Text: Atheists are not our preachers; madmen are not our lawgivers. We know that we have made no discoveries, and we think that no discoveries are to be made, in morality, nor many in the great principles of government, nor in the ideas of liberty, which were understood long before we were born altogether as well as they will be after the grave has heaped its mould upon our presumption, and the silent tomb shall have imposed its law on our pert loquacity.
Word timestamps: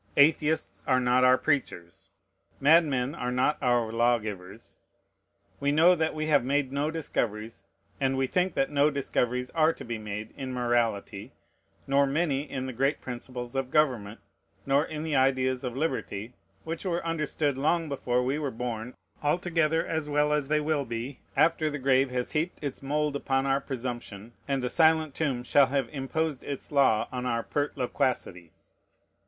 Atheists 0.17 0.81
are 0.87 0.99
not 0.99 1.23
our 1.23 1.37
preachers; 1.37 2.09
madmen 2.59 3.13
are 3.13 3.31
not 3.31 3.59
our 3.61 3.91
lawgivers. 3.91 4.79
We 5.59 5.71
know 5.71 5.93
that 5.93 6.15
we 6.15 6.25
have 6.25 6.43
made 6.43 6.71
no 6.71 6.89
discoveries, 6.89 7.65
and 7.99 8.17
we 8.17 8.25
think 8.25 8.55
that 8.55 8.71
no 8.71 8.89
discoveries 8.89 9.51
are 9.51 9.71
to 9.73 9.85
be 9.85 9.99
made, 9.99 10.33
in 10.35 10.51
morality, 10.55 11.33
nor 11.85 12.07
many 12.07 12.41
in 12.49 12.65
the 12.65 12.73
great 12.73 12.99
principles 12.99 13.53
of 13.53 13.69
government, 13.69 14.19
nor 14.65 14.83
in 14.83 15.03
the 15.03 15.15
ideas 15.15 15.63
of 15.63 15.77
liberty, 15.77 16.33
which 16.63 16.83
were 16.83 17.05
understood 17.05 17.55
long 17.55 17.87
before 17.87 18.23
we 18.23 18.39
were 18.39 18.49
born 18.49 18.95
altogether 19.21 19.85
as 19.85 20.09
well 20.09 20.33
as 20.33 20.47
they 20.47 20.59
will 20.59 20.83
be 20.83 21.19
after 21.37 21.69
the 21.69 21.77
grave 21.77 22.09
has 22.09 22.31
heaped 22.31 22.57
its 22.63 22.81
mould 22.81 23.15
upon 23.15 23.45
our 23.45 23.61
presumption, 23.61 24.33
and 24.47 24.63
the 24.63 24.69
silent 24.71 25.13
tomb 25.13 25.43
shall 25.43 25.67
have 25.67 25.87
imposed 25.89 26.43
its 26.43 26.71
law 26.71 27.07
on 27.11 27.27
our 27.27 27.43
pert 27.43 27.77
loquacity. 27.77 28.51